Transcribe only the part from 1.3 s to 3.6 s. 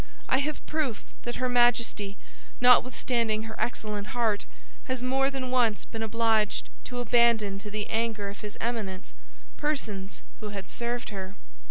her Majesty, notwithstanding her